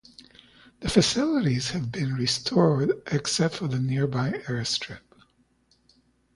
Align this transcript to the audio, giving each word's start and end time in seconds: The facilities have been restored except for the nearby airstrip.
The 0.79 0.89
facilities 0.89 1.69
have 1.69 1.91
been 1.91 2.15
restored 2.15 2.99
except 3.11 3.53
for 3.57 3.67
the 3.67 3.77
nearby 3.79 4.31
airstrip. 4.47 5.01